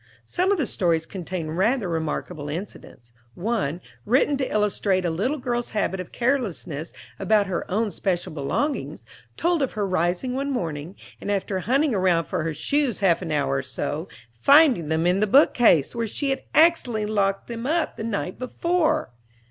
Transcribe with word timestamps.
Some 0.25 0.51
of 0.51 0.57
the 0.57 0.65
stories 0.65 1.05
contained 1.05 1.59
rather 1.59 1.87
remarkable 1.87 2.49
incidents. 2.49 3.13
One, 3.35 3.81
written 4.03 4.35
to 4.37 4.51
illustrate 4.51 5.05
a 5.05 5.11
little 5.11 5.37
girl's 5.37 5.69
habit 5.77 5.99
of 5.99 6.11
carelessness 6.11 6.91
about 7.19 7.45
her 7.45 7.69
own 7.69 7.91
special 7.91 8.33
belongings, 8.33 9.05
told 9.37 9.61
of 9.61 9.73
her 9.73 9.85
rising 9.85 10.33
one 10.33 10.49
morning, 10.49 10.95
and 11.21 11.31
after 11.31 11.59
hunting 11.59 11.93
around 11.93 12.25
for 12.25 12.41
her 12.41 12.53
shoes 12.55 13.01
half 13.01 13.21
an 13.21 13.31
hour 13.31 13.57
or 13.57 13.61
so, 13.61 14.07
finding 14.39 14.89
them 14.89 15.05
in 15.05 15.19
the 15.19 15.27
book 15.27 15.53
case, 15.53 15.93
where 15.93 16.07
she 16.07 16.31
had 16.31 16.41
accidentally 16.55 17.05
locked 17.05 17.45
them 17.45 17.67
up 17.67 17.95
the 17.95 18.03
night 18.03 18.39
before! 18.39 19.11